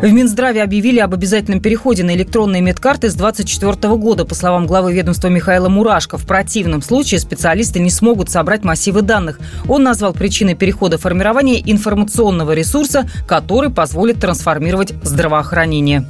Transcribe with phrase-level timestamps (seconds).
[0.00, 4.24] В Минздраве объявили об обязательном переходе на электронные медкарты с 2024 года.
[4.24, 9.40] По словам главы ведомства Михаила Мурашко, в противном случае специалисты не смогут собрать массивы данных.
[9.66, 16.06] Он назвал причиной перехода формирования информационного ресурса, который позволит трансформировать здравоохранение.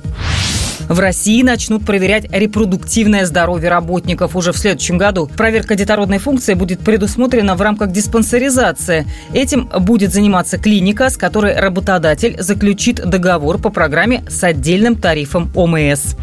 [0.89, 5.29] В России начнут проверять репродуктивное здоровье работников уже в следующем году.
[5.37, 9.07] Проверка детородной функции будет предусмотрена в рамках диспансеризации.
[9.35, 16.17] Этим будет заниматься клиника, с которой работодатель заключит договор по программе с отдельным тарифом ОМС.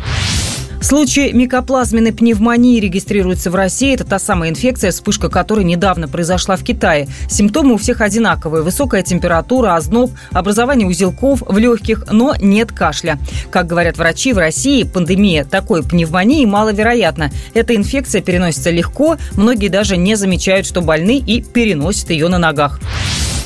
[0.85, 3.95] Случаи микоплазменной пневмонии регистрируются в России.
[3.95, 7.07] Это та самая инфекция, вспышка которой недавно произошла в Китае.
[7.27, 8.61] Симптомы у всех одинаковые.
[8.61, 13.17] Высокая температура, озноб, образование узелков в легких, но нет кашля.
[13.49, 17.31] Как говорят врачи, в России пандемия такой пневмонии маловероятна.
[17.55, 22.79] Эта инфекция переносится легко, многие даже не замечают, что больны и переносят ее на ногах.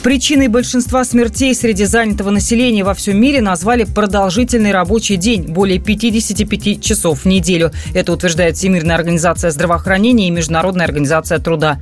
[0.03, 6.81] Причиной большинства смертей среди занятого населения во всем мире назвали продолжительный рабочий день– более 55
[6.81, 7.71] часов в неделю.
[7.93, 11.81] Это утверждает Всемирная организация здравоохранения и Международная организация труда.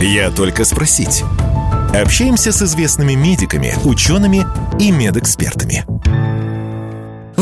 [0.00, 1.22] Я только спросить.
[1.94, 4.44] Общаемся с известными медиками, учеными
[4.80, 5.84] и медэкспертами.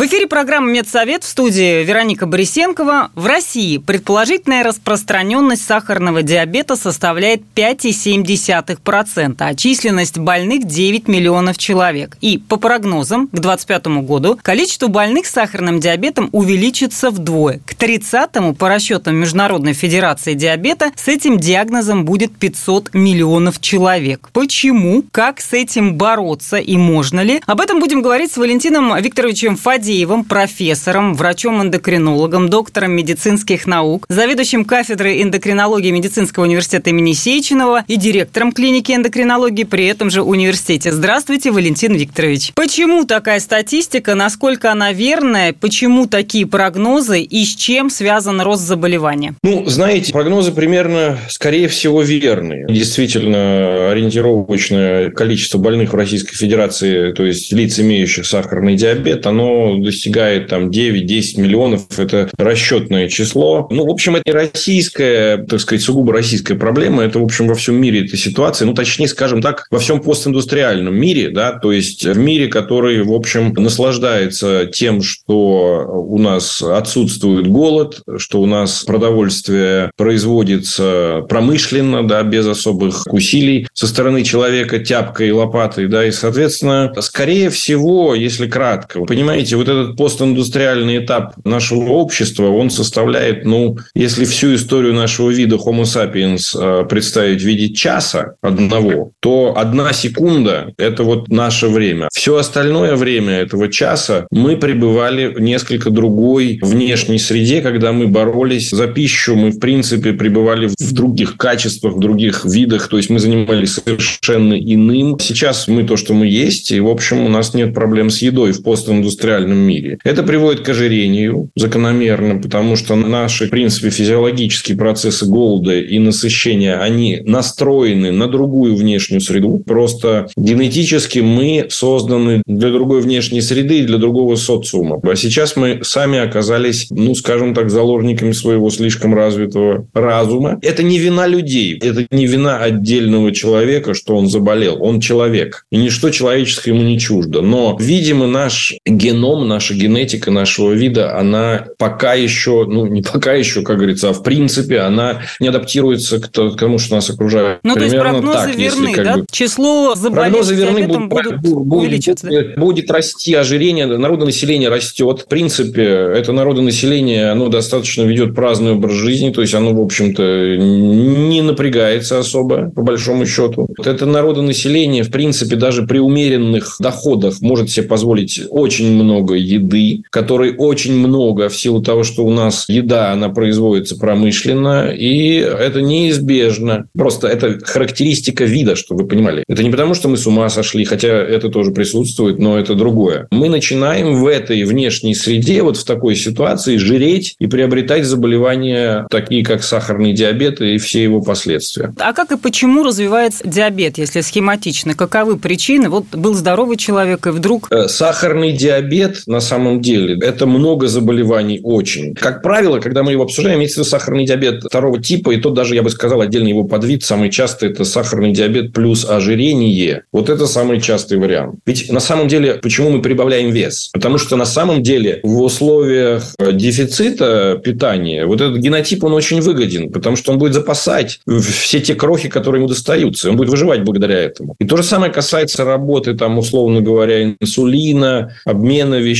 [0.04, 3.10] В эфире программа «Медсовет» в студии Вероника Борисенкова.
[3.14, 12.18] В России предположительная распространенность сахарного диабета составляет 5,7%, а численность больных 9 миллионов человек.
[12.20, 17.60] И по прогнозам к 2025 году количество больных с сахарным диабетом увеличится вдвое.
[17.64, 24.28] К 30-му, по расчетам Международной Федерации диабета, с этим диагнозом будет 500 миллионов человек.
[24.34, 25.02] Почему?
[25.10, 27.40] Как с этим бороться и можно ли?
[27.46, 34.64] Об этом будем говорить с Валентином Викторовичем Фадеевым Фадеевым, профессором, врачом-эндокринологом, доктором медицинских наук, заведующим
[34.64, 40.90] кафедрой эндокринологии Медицинского университета имени Сеченова и директором клиники эндокринологии при этом же университете.
[40.90, 42.54] Здравствуйте, Валентин Викторович.
[42.56, 49.34] Почему такая статистика, насколько она верная, почему такие прогнозы и с чем связан рост заболевания?
[49.44, 52.66] Ну, знаете, прогнозы примерно, скорее всего, верные.
[52.68, 60.48] Действительно, ориентировочное количество больных в Российской Федерации, то есть лиц, имеющих сахарный диабет, оно достигает
[60.48, 61.98] там 9-10 миллионов.
[61.98, 63.68] Это расчетное число.
[63.70, 67.02] Ну, в общем, это не российская, так сказать, сугубо российская проблема.
[67.02, 68.66] Это, в общем, во всем мире эта ситуация.
[68.66, 73.12] Ну, точнее, скажем так, во всем постиндустриальном мире, да, то есть в мире, который, в
[73.12, 82.22] общем, наслаждается тем, что у нас отсутствует голод, что у нас продовольствие производится промышленно, да,
[82.22, 88.46] без особых усилий со стороны человека тяпкой и лопатой, да, и, соответственно, скорее всего, если
[88.46, 94.94] кратко, вы понимаете, вот этот постиндустриальный этап нашего общества, он составляет, ну, если всю историю
[94.94, 101.28] нашего вида Homo sapiens э, представить в виде часа одного, то одна секунда– это вот
[101.28, 102.08] наше время.
[102.12, 108.70] Все остальное время этого часа мы пребывали в несколько другой внешней среде, когда мы боролись
[108.70, 113.18] за пищу, мы, в принципе, пребывали в других качествах, в других видах, то есть мы
[113.18, 115.18] занимались совершенно иным.
[115.20, 118.52] Сейчас мы то, что мы есть, и, в общем, у нас нет проблем с едой
[118.52, 119.98] в постиндустриальном мире.
[120.04, 126.78] Это приводит к ожирению закономерно, потому что наши, в принципе, физиологические процессы голода и насыщения,
[126.80, 129.62] они настроены на другую внешнюю среду.
[129.66, 135.00] Просто генетически мы созданы для другой внешней среды и для другого социума.
[135.02, 140.58] А сейчас мы сами оказались, ну, скажем так, заложниками своего слишком развитого разума.
[140.62, 144.82] Это не вина людей, это не вина отдельного человека, что он заболел.
[144.82, 145.66] Он человек.
[145.70, 147.42] И ничто человеческое ему не чуждо.
[147.42, 153.62] Но, видимо, наш геном, наша генетика нашего вида, она пока еще, ну, не пока еще,
[153.62, 157.60] как говорится, а в принципе, она не адаптируется к тому, что нас окружает.
[157.62, 159.16] Ну, Примерно то есть прогнозы так, верны, если, да?
[159.16, 159.26] Бы...
[159.30, 161.64] Число заболевших диабетом будут, будут.
[161.64, 165.20] Будет, будет расти ожирение, народонаселение растет.
[165.20, 170.56] В принципе, это народонаселение, оно достаточно ведет праздный образ жизни, то есть оно, в общем-то,
[170.56, 173.66] не напрягается особо, по большому счету.
[173.76, 180.02] Вот это народонаселение, в принципе, даже при умеренных доходах может себе позволить очень много еды,
[180.10, 185.82] которой очень много в силу того, что у нас еда, она производится промышленно, и это
[185.82, 186.86] неизбежно.
[186.96, 189.44] Просто это характеристика вида, чтобы вы понимали.
[189.48, 193.28] Это не потому, что мы с ума сошли, хотя это тоже присутствует, но это другое.
[193.30, 199.44] Мы начинаем в этой внешней среде, вот в такой ситуации, жиреть и приобретать заболевания, такие
[199.44, 201.92] как сахарный диабет и все его последствия.
[201.98, 204.94] А как и почему развивается диабет, если схематично?
[204.94, 205.88] Каковы причины?
[205.88, 207.68] Вот был здоровый человек, и вдруг...
[207.70, 212.14] Э, сахарный диабет, на самом деле, это много заболеваний очень.
[212.14, 215.54] Как правило, когда мы его обсуждаем, имеется в виду сахарный диабет второго типа, и тот
[215.54, 220.04] даже, я бы сказал, отдельно его подвид, самый частый– это сахарный диабет плюс ожирение.
[220.12, 221.56] Вот это самый частый вариант.
[221.66, 223.90] Ведь на самом деле, почему мы прибавляем вес?
[223.92, 229.40] Потому что на самом деле в условиях э, дефицита питания вот этот генотип, он очень
[229.40, 233.30] выгоден, потому что он будет запасать все те крохи, которые ему достаются.
[233.30, 234.56] Он будет выживать благодаря этому.
[234.58, 239.13] И то же самое касается работы, там, условно говоря, инсулина, обмена веществ.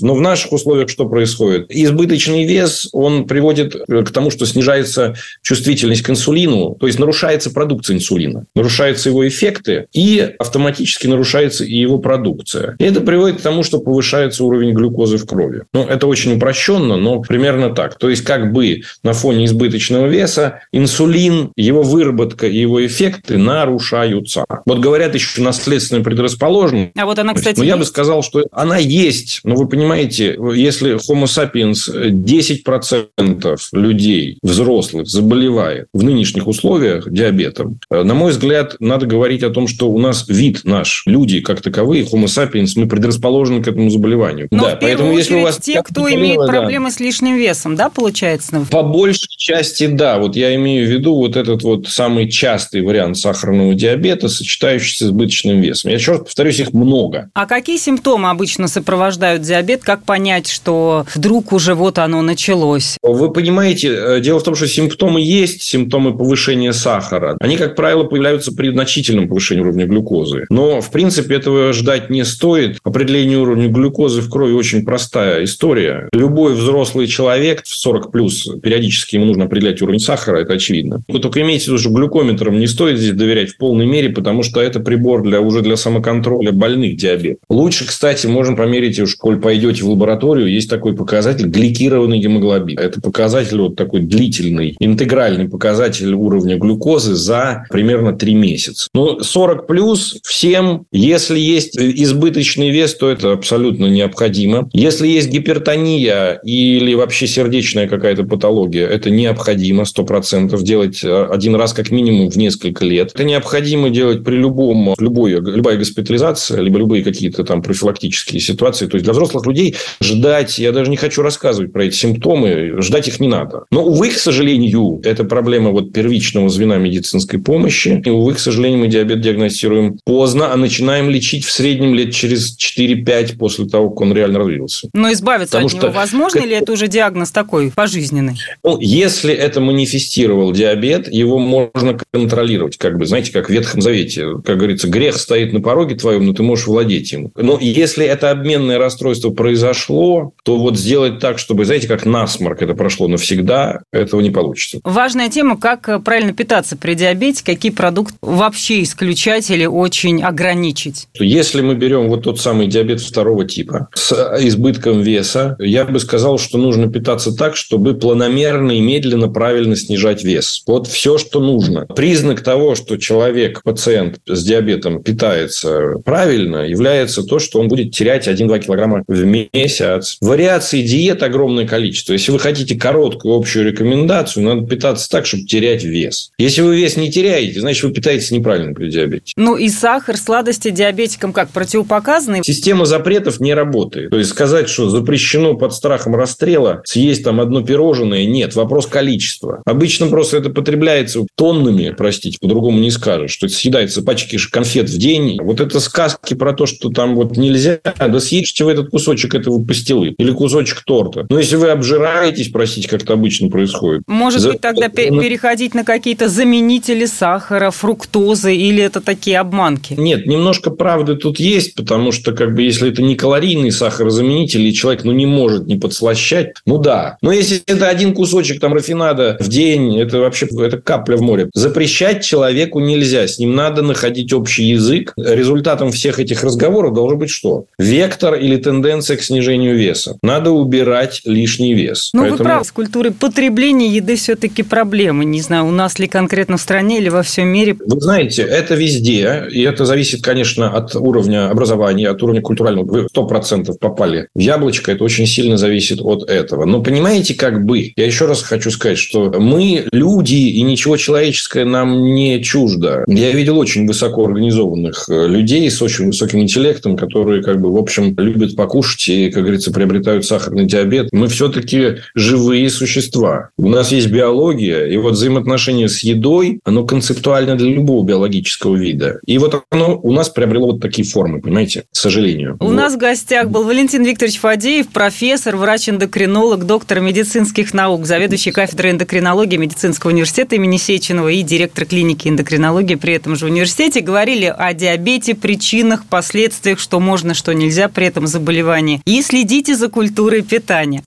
[0.00, 1.66] Но в наших условиях что происходит?
[1.68, 7.96] Избыточный вес, он приводит к тому, что снижается чувствительность к инсулину, то есть нарушается продукция
[7.96, 12.76] инсулина, нарушаются его эффекты, и автоматически нарушается и его продукция.
[12.78, 15.62] И это приводит к тому, что повышается уровень глюкозы в крови.
[15.72, 17.98] Ну, это очень упрощенно, но примерно так.
[17.98, 24.44] То есть, как бы на фоне избыточного веса инсулин, его выработка и его эффекты нарушаются.
[24.66, 26.92] Вот говорят еще наследственная предрасположенность.
[26.96, 29.33] А вот она, кстати, Но я бы сказал, что она есть.
[29.44, 38.14] Но вы понимаете, если Homo sapiens 10% людей, взрослых, заболевает в нынешних условиях диабетом, на
[38.14, 42.26] мой взгляд, надо говорить о том, что у нас вид наш, люди как таковые, Homo
[42.26, 44.48] sapiens, мы предрасположены к этому заболеванию.
[44.50, 46.46] Но да, поэтому если у вас те, кто имеет да.
[46.46, 48.66] проблемы с лишним весом, да, получается?
[48.70, 50.18] По большей части, да.
[50.18, 55.08] Вот я имею в виду вот этот вот самый частый вариант сахарного диабета, сочетающийся с
[55.08, 55.90] избыточным весом.
[55.90, 57.30] Я еще раз повторюсь, их много.
[57.34, 59.82] А какие симптомы обычно сопровождают диабет?
[59.82, 62.96] Как понять, что вдруг уже вот оно началось?
[63.02, 67.36] Вы понимаете, э, дело в том, что симптомы есть, симптомы повышения сахара.
[67.40, 70.46] Они, как правило, появляются при значительном повышении уровня глюкозы.
[70.50, 72.78] Но, в принципе, этого ждать не стоит.
[72.84, 76.08] Определение уровня глюкозы в крови очень простая история.
[76.12, 81.02] Любой взрослый человек в 40 плюс периодически ему нужно определять уровень сахара, это очевидно.
[81.08, 84.42] Вы только имейте в виду, что глюкометрам не стоит здесь доверять в полной мере, потому
[84.42, 87.38] что это прибор для, уже для самоконтроля больных диабет.
[87.48, 92.78] Лучше, кстати, можно померить, уж коль пойдете в лабораторию, есть такой показатель гликированный гемоглобин.
[92.78, 98.88] Это показатель вот такой длительный, интегральный показатель уровня глюкозы за примерно 3 месяца.
[98.94, 104.68] Но 40 плюс всем, если есть избыточный вес, то это абсолютно необходимо.
[104.72, 111.72] Если есть гипертония или вообще сердечная какая-то патология, это необходимо 100% делать э, один раз
[111.72, 113.12] как минимум в несколько лет.
[113.14, 118.86] Это необходимо делать при любом, любой, любая госпитализация, либо любые какие-то там профилактические ситуации.
[118.86, 123.08] То есть, для взрослых людей ждать, я даже не хочу рассказывать про эти симптомы, ждать
[123.08, 123.64] их не надо.
[123.70, 128.02] Но, увы, к сожалению, это проблема вот первичного звена медицинской помощи.
[128.04, 132.56] И, увы, к сожалению, мы диабет диагностируем поздно, а начинаем лечить в среднем лет через
[132.58, 134.88] 4-5 после того, как он реально развился.
[134.92, 135.86] Но избавиться Потому от что...
[135.86, 138.36] него возможно ли это уже диагноз такой пожизненный?
[138.62, 142.76] Ну, если это манифестировал диабет, его можно контролировать.
[142.76, 144.26] Как бы, знаете, как в Ветхом Завете.
[144.44, 147.30] Как говорится, грех стоит на пороге твоем, но ты можешь владеть им.
[147.36, 152.74] Но если это обменное расстройство произошло, то вот сделать так, чтобы, знаете, как насморк это
[152.74, 154.78] прошло навсегда, этого не получится.
[154.84, 161.08] Важная тема, как правильно питаться при диабете, какие продукты вообще исключать или очень ограничить?
[161.18, 166.38] Если мы берем вот тот самый диабет второго типа с избытком веса, я бы сказал,
[166.38, 170.62] что нужно питаться так, чтобы планомерно и медленно правильно снижать вес.
[170.66, 171.86] Вот все, что нужно.
[171.86, 178.28] Признак того, что человек, пациент с диабетом питается правильно, является то, что он будет терять
[178.28, 180.16] 1-2 килограмма в месяц.
[180.20, 182.12] Вариаций диет огромное количество.
[182.12, 186.30] Если вы хотите короткую общую рекомендацию, надо питаться так, чтобы терять вес.
[186.38, 189.32] Если вы вес не теряете, значит, вы питаетесь неправильно при диабете.
[189.36, 192.42] Ну и сахар, сладости диабетикам как противопоказаны?
[192.44, 194.10] Система запретов не работает.
[194.10, 198.54] То есть сказать, что запрещено под страхом расстрела съесть там одно пирожное, нет.
[198.54, 199.62] Вопрос количества.
[199.64, 205.38] Обычно просто это потребляется тоннами, простите, по-другому не скажешь, что съедается пачки конфет в день.
[205.40, 209.62] Вот это сказки про то, что там вот нельзя, да съешьте вы этот кусочек этого
[209.64, 211.26] пастилы или кусочек торта.
[211.28, 214.02] Но если вы обжираетесь, простите, как это обычно происходит.
[214.06, 214.52] Может за...
[214.52, 219.94] быть, тогда переходить на какие-то заменители сахара, фруктозы или это такие обманки?
[219.94, 224.74] Нет, немножко правды тут есть, потому что как бы если это не калорийный сахарозаменитель, и
[224.74, 227.18] человек ну, не может не подслащать, ну да.
[227.22, 231.50] Но если это один кусочек там рафинада в день, это вообще это капля в море.
[231.54, 235.12] Запрещать человеку нельзя, с ним надо находить общий язык.
[235.16, 237.66] Результатом всех этих разговоров должен быть что?
[237.78, 240.16] Вектор или тенденция к снижению веса.
[240.22, 242.10] Надо убирать лишний вес.
[242.12, 242.38] Ну, Поэтому...
[242.38, 245.24] вы правы, с культурой потребления еды все-таки проблемы.
[245.24, 247.76] Не знаю, у нас ли конкретно в стране или во всем мире.
[247.78, 252.84] Вы знаете, это везде, и это зависит, конечно, от уровня образования, от уровня культурального.
[252.84, 256.64] Вы сто процентов попали в яблочко, это очень сильно зависит от этого.
[256.64, 261.64] Но понимаете, как бы, я еще раз хочу сказать, что мы люди, и ничего человеческое
[261.64, 263.04] нам не чуждо.
[263.06, 267.76] Я видел очень высоко организованных э, людей с очень высоким интеллектом, которые, как бы, в
[267.76, 271.08] общем, любят покушать и, как говорится, приобретают сахарный диабет.
[271.12, 273.50] Мы все-таки живые существа.
[273.56, 279.20] У нас есть биология, и вот взаимоотношение с едой, оно концептуально для любого биологического вида.
[279.26, 282.56] И вот оно у нас приобрело вот такие формы, понимаете, к сожалению.
[282.60, 282.74] У вот.
[282.74, 289.56] нас в гостях был Валентин Викторович Фадеев, профессор, врач-эндокринолог, доктор медицинских наук, заведующий кафедрой эндокринологии
[289.56, 294.00] медицинского университета имени Сеченова и директор клиники эндокринологии при этом же университете.
[294.00, 299.00] Говорили о диабете, причинах, последствиях, что можно, что нельзя при этом заболевании.
[299.04, 301.02] И следите за культурой питания.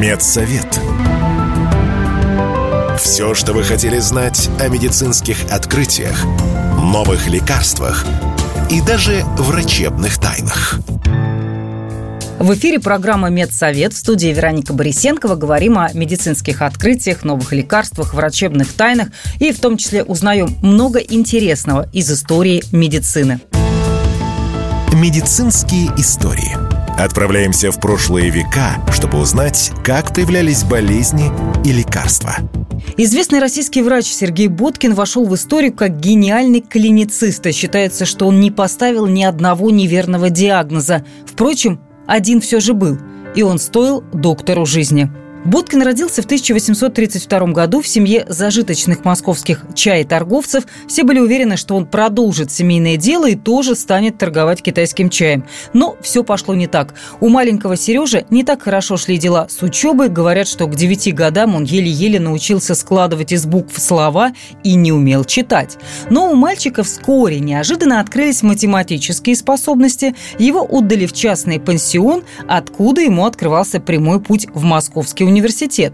[0.00, 0.80] Медсовет.
[2.98, 6.24] Все, что вы хотели знать о медицинских открытиях,
[6.82, 8.04] новых лекарствах
[8.70, 10.80] и даже врачебных тайнах.
[12.38, 15.36] В эфире программа «Медсовет» в студии Вероника Борисенкова.
[15.36, 19.08] Говорим о медицинских открытиях, новых лекарствах, врачебных тайнах
[19.40, 23.40] и в том числе узнаем много интересного из истории медицины.
[24.92, 26.56] Медицинские истории–
[26.98, 31.30] Отправляемся в прошлые века, чтобы узнать, как появлялись болезни
[31.62, 32.36] и лекарства.
[32.96, 37.46] Известный российский врач Сергей Боткин вошел в историю как гениальный клиницист.
[37.46, 41.04] И считается, что он не поставил ни одного неверного диагноза.
[41.26, 42.98] Впрочем, один все же был,
[43.34, 45.10] и он стоил доктору жизни–
[45.46, 50.64] Боткин родился в 1832 году в семье зажиточных московских чаеторговцев.
[50.88, 55.44] Все были уверены, что он продолжит семейное дело и тоже станет торговать китайским чаем.
[55.72, 56.94] Но все пошло не так.
[57.20, 60.08] У маленького Сережи не так хорошо шли дела с учебой.
[60.08, 64.32] Говорят, что к 9 годам он еле-еле научился складывать из букв слова
[64.64, 65.78] и не умел читать.
[66.10, 70.16] Но у мальчика вскоре неожиданно открылись математические способности.
[70.40, 75.92] Его отдали в частный пансион, откуда ему открывался прямой путь в Московский университет университет.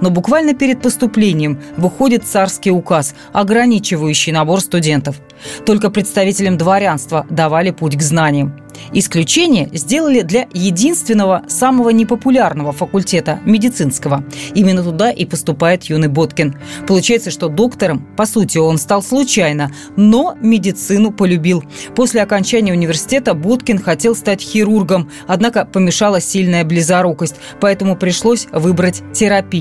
[0.00, 5.16] Но буквально перед поступлением выходит царский указ, ограничивающий набор студентов.
[5.64, 8.54] Только представителям дворянства давали путь к знаниям.
[8.92, 14.24] Исключение сделали для единственного, самого непопулярного факультета– медицинского.
[14.54, 16.56] Именно туда и поступает юный Боткин.
[16.86, 21.62] Получается, что доктором, по сути, он стал случайно, но медицину полюбил.
[21.94, 29.59] После окончания университета Боткин хотел стать хирургом, однако помешала сильная близорукость, поэтому пришлось выбрать терапию.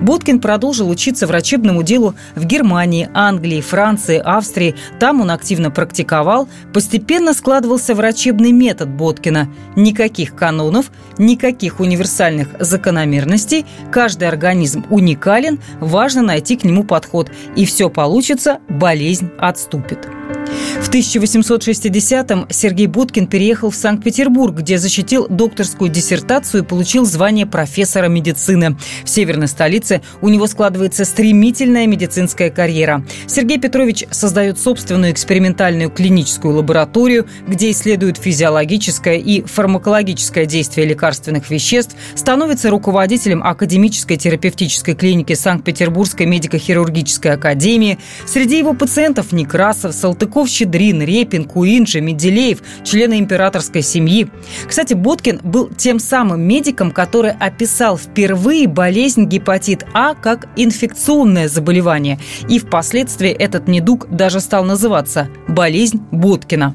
[0.00, 4.74] Боткин продолжил учиться врачебному делу в Германии, Англии, Франции, Австрии.
[4.98, 6.48] Там он активно практиковал.
[6.72, 9.48] Постепенно складывался врачебный метод Боткина.
[9.76, 13.66] Никаких канонов, никаких универсальных закономерностей.
[13.90, 17.30] Каждый организм уникален, важно найти к нему подход.
[17.56, 20.08] И все получится, болезнь отступит.
[20.46, 28.08] В 1860-м Сергей Будкин переехал в Санкт-Петербург, где защитил докторскую диссертацию и получил звание профессора
[28.08, 28.76] медицины.
[29.04, 33.04] В северной столице у него складывается стремительная медицинская карьера.
[33.26, 41.96] Сергей Петрович создает собственную экспериментальную клиническую лабораторию, где исследует физиологическое и фармакологическое действие лекарственных веществ,
[42.14, 47.98] становится руководителем академической терапевтической клиники Санкт-Петербургской медико-хирургической академии.
[48.26, 54.28] Среди его пациентов Некрасов, Салтыков, Щедрин, Репин, Куинджи, Менделеев, члены императорской семьи.
[54.66, 62.18] Кстати, Боткин был тем самым медиком, который описал впервые болезнь гепатит А как инфекционное заболевание.
[62.48, 66.74] И впоследствии этот недуг даже стал называться болезнь Боткина.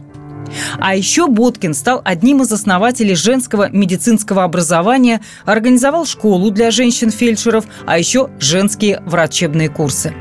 [0.80, 7.98] А еще Боткин стал одним из основателей женского медицинского образования, организовал школу для женщин-фельдшеров, а
[7.98, 10.14] еще женские врачебные курсы.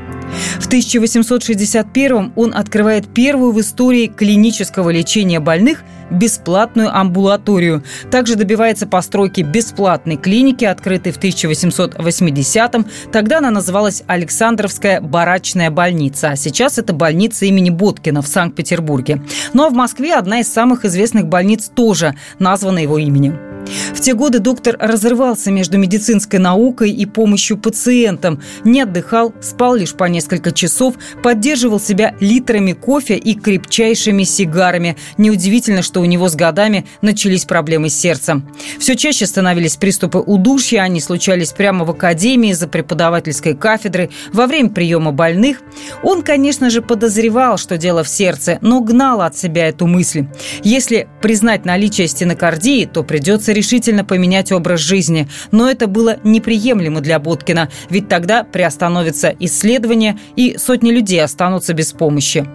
[0.59, 7.83] В 1861 он открывает первую в истории клинического лечения больных бесплатную амбулаторию.
[8.11, 12.85] Также добивается постройки бесплатной клиники, открытой в 1880-м.
[13.11, 19.21] Тогда она называлась Александровская барачная больница, а сейчас это больница имени Боткина в Санкт-Петербурге.
[19.53, 23.50] Ну а в Москве одна из самых известных больниц тоже названа его именем.
[23.93, 29.93] В те годы доктор разрывался между медицинской наукой и помощью пациентам, не отдыхал, спал лишь
[29.93, 34.97] по несколько часов, поддерживал себя литрами кофе и крепчайшими сигарами.
[35.17, 38.49] Неудивительно, что у него с годами начались проблемы с сердцем.
[38.79, 44.69] Все чаще становились приступы удушья, они случались прямо в академии, за преподавательской кафедрой, во время
[44.69, 45.61] приема больных.
[46.03, 50.25] Он, конечно же, подозревал, что дело в сердце, но гнал от себя эту мысль.
[50.63, 55.27] Если признать наличие стенокардии, то придется решительно поменять образ жизни.
[55.51, 61.91] Но это было неприемлемо для Боткина, ведь тогда приостановится исследование, и сотни людей останутся без
[61.93, 62.47] помощи.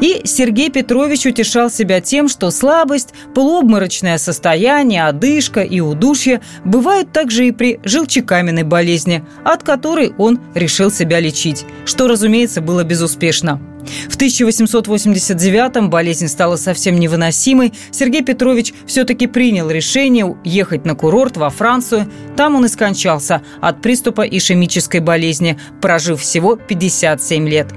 [0.00, 7.48] И Сергей Петрович утешал себя тем, что слабость, полуобморочное состояние, одышка и удушье бывают также
[7.48, 13.60] и при желчекаменной болезни, от которой он решил себя лечить, что, разумеется, было безуспешно.
[14.08, 17.72] В 1889-м болезнь стала совсем невыносимой.
[17.90, 22.10] Сергей Петрович все-таки принял решение ехать на курорт во Францию.
[22.36, 27.68] Там он и скончался от приступа ишемической болезни, прожив всего 57 лет.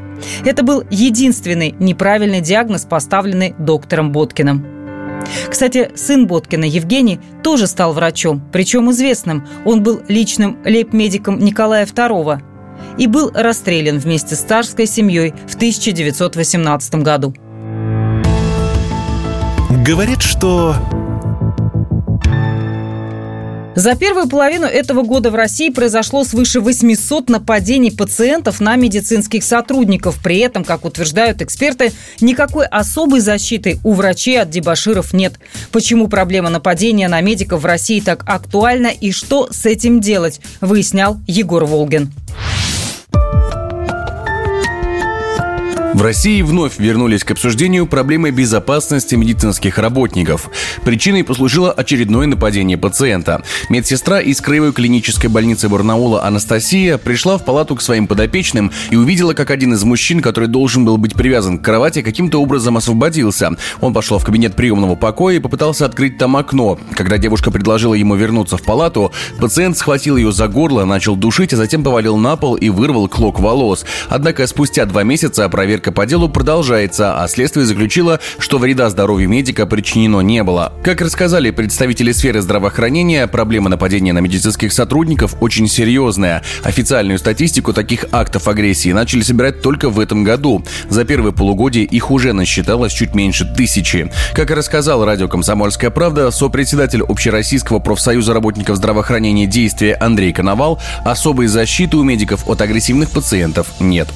[0.46, 4.66] Это был единственный неправильный диагноз, поставленный доктором Боткиным.
[5.50, 9.48] Кстати, сын Боткина, Евгений, тоже стал врачом, причем известным.
[9.66, 12.42] Он был личным лейб-медиком Николая II
[12.98, 17.34] и был расстрелян вместе с царской семьей в 1918 году.
[19.84, 20.76] Говорит, что
[23.74, 30.20] за первую половину этого года в России произошло свыше 800 нападений пациентов на медицинских сотрудников.
[30.22, 35.36] При этом, как утверждают эксперты, никакой особой защиты у врачей от дебаширов нет.
[35.72, 41.18] Почему проблема нападения на медиков в России так актуальна и что с этим делать, выяснял
[41.26, 42.12] Егор Волгин.
[46.02, 50.50] В России вновь вернулись к обсуждению проблемы безопасности медицинских работников.
[50.84, 53.44] Причиной послужило очередное нападение пациента.
[53.70, 59.36] Медсестра из Краевой клинической больницы Барнаула Анастасия пришла в палату к своим подопечным и увидела,
[59.36, 63.52] как один из мужчин, который должен был быть привязан к кровати, каким-то образом освободился.
[63.80, 66.80] Он пошел в кабинет приемного покоя и попытался открыть там окно.
[66.96, 71.58] Когда девушка предложила ему вернуться в палату, пациент схватил ее за горло, начал душить, а
[71.58, 73.86] затем повалил на пол и вырвал клок волос.
[74.10, 79.30] Однако спустя два месяца проверка проверка по делу продолжается, а следствие заключило, что вреда здоровью
[79.30, 80.74] медика причинено не было.
[80.84, 86.42] Как рассказали представители сферы здравоохранения, проблема нападения на медицинских сотрудников очень серьезная.
[86.64, 90.64] Официальную статистику таких актов агрессии начали собирать только в этом году.
[90.90, 94.12] За первое полугодие их уже насчиталось чуть меньше тысячи.
[94.34, 101.48] Как и рассказал радио «Комсомольская правда», сопредседатель Общероссийского профсоюза работников здравоохранения «Действия» Андрей Коновал, особой
[101.48, 104.08] защиты у медиков от агрессивных пациентов нет.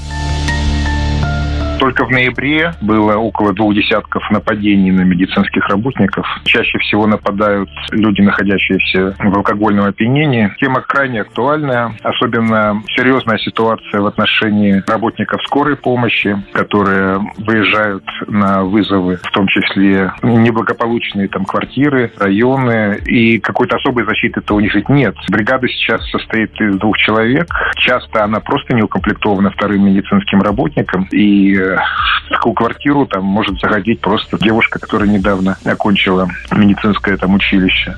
[1.79, 6.25] Только в ноябре было около двух десятков нападений на медицинских работников.
[6.45, 10.51] Чаще всего нападают люди, находящиеся в алкогольном опьянении.
[10.59, 11.95] Тема крайне актуальная.
[12.01, 20.11] Особенно серьезная ситуация в отношении работников скорой помощи, которые выезжают на вызовы, в том числе
[20.23, 22.99] неблагополучные там квартиры, районы.
[23.05, 25.15] И какой-то особой защиты-то у них ведь нет.
[25.29, 27.47] Бригада сейчас состоит из двух человек.
[27.77, 31.07] Часто она просто не укомплектована вторым медицинским работником.
[31.11, 37.95] И в такую квартиру там может заходить просто девушка, которая недавно окончила медицинское там училище.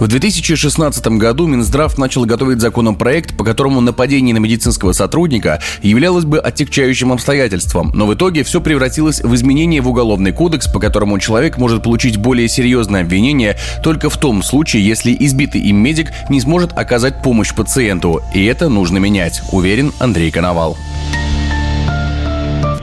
[0.00, 6.38] В 2016 году Минздрав начал готовить законопроект, по которому нападение на медицинского сотрудника являлось бы
[6.38, 7.92] отягчающим обстоятельством.
[7.94, 12.16] Но в итоге все превратилось в изменение в Уголовный кодекс, по которому человек может получить
[12.16, 17.54] более серьезное обвинение только в том случае, если избитый им медик не сможет оказать помощь
[17.54, 18.22] пациенту.
[18.32, 20.78] И это нужно менять, уверен Андрей Коновал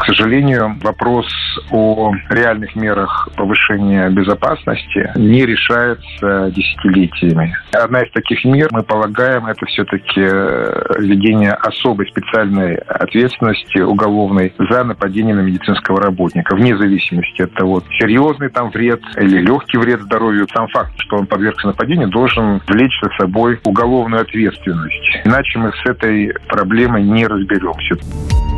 [0.08, 1.28] сожалению, вопрос
[1.72, 7.56] о реальных мерах повышения безопасности не решается десятилетиями.
[7.74, 14.84] Одна из таких мер, мы полагаем, это все-таки э, введение особой специальной ответственности уголовной за
[14.84, 20.48] нападение на медицинского работника, вне зависимости от того, серьезный там вред или легкий вред здоровью.
[20.54, 25.22] Сам факт, что он подвергся нападению, должен влечь за собой уголовную ответственность.
[25.26, 28.57] Иначе мы с этой проблемой не разберемся.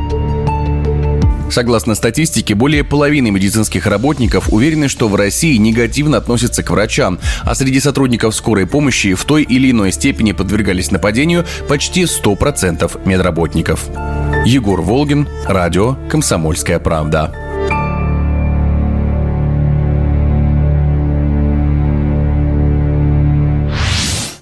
[1.50, 7.56] Согласно статистике, более половины медицинских работников уверены, что в России негативно относятся к врачам, а
[7.56, 13.88] среди сотрудников скорой помощи в той или иной степени подвергались нападению почти 100% медработников.
[14.46, 17.49] Егор Волгин, радио «Комсомольская правда».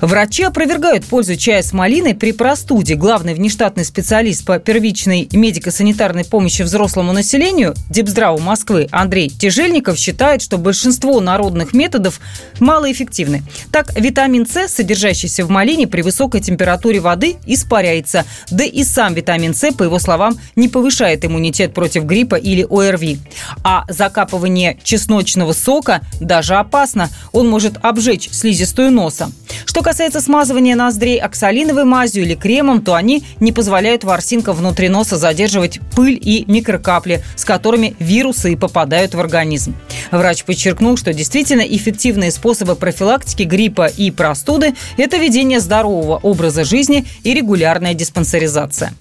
[0.00, 2.94] Врачи опровергают пользу чая с малиной при простуде.
[2.96, 10.58] Главный внештатный специалист по первичной медико-санитарной помощи взрослому населению Депздраву Москвы Андрей Тяжельников считает, что
[10.58, 12.20] большинство народных методов
[12.60, 13.42] малоэффективны.
[13.72, 18.26] Так, витамин С, содержащийся в малине при высокой температуре воды, испаряется.
[18.50, 23.18] Да и сам витамин С, по его словам, не повышает иммунитет против гриппа или ОРВИ.
[23.64, 27.08] А закапывание чесночного сока даже опасно.
[27.32, 29.30] Он может обжечь слизистую носа.
[29.64, 35.16] Что касается смазывания ноздрей оксалиновой мазью или кремом, то они не позволяют ворсинкам внутри носа
[35.16, 39.76] задерживать пыль и микрокапли, с которыми вирусы и попадают в организм.
[40.10, 47.06] Врач подчеркнул, что действительно эффективные способы профилактики гриппа и простуды– это ведение здорового образа жизни
[47.22, 48.92] и регулярная диспансеризация.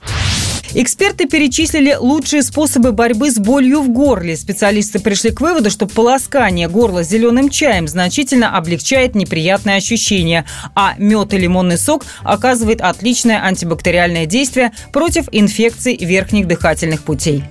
[0.74, 4.36] Эксперты перечислили лучшие способы борьбы с болью в горле.
[4.36, 11.34] Специалисты пришли к выводу, что полоскание горла зеленым чаем значительно облегчает неприятные ощущения, а мед
[11.34, 17.44] и лимонный сок оказывает отличное антибактериальное действие против инфекций верхних дыхательных путей.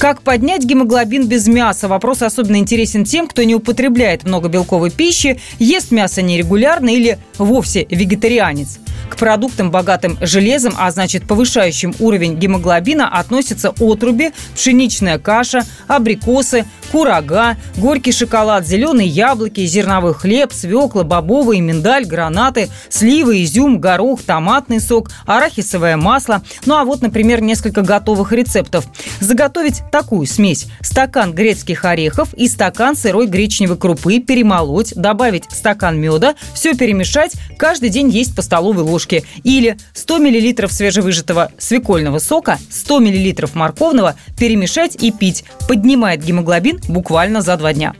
[0.00, 1.86] Как поднять гемоглобин без мяса?
[1.86, 7.86] Вопрос особенно интересен тем, кто не употребляет много белковой пищи, ест мясо нерегулярно или вовсе
[7.90, 8.78] вегетарианец.
[9.10, 17.56] К продуктам, богатым железом, а значит повышающим уровень гемоглобина, относятся отруби, пшеничная каша, абрикосы, курага,
[17.76, 25.10] горький шоколад, зеленые яблоки, зерновой хлеб, свекла, бобовый, миндаль, гранаты, сливы, изюм, горох, томатный сок,
[25.26, 26.42] арахисовое масло.
[26.64, 28.86] Ну а вот, например, несколько готовых рецептов.
[29.20, 30.66] Заготовить такую смесь.
[30.80, 37.90] Стакан грецких орехов и стакан сырой гречневой крупы перемолоть, добавить стакан меда, все перемешать, каждый
[37.90, 39.24] день есть по столовой ложке.
[39.44, 45.44] Или 100 мл свежевыжатого свекольного сока, 100 мл морковного перемешать и пить.
[45.68, 47.94] Поднимает гемоглобин буквально за два дня.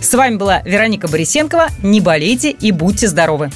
[0.00, 1.68] С вами была Вероника Борисенкова.
[1.82, 3.50] Не болейте и будьте здоровы!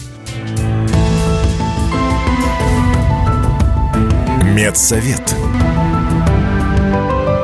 [4.54, 5.41] Медсовет.